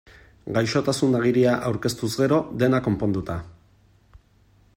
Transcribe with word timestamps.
Gaixotasun-agiria 0.55 1.53
aurkeztuz 1.71 2.11
gero, 2.23 2.41
dena 2.65 2.83
konponduta. 2.89 3.41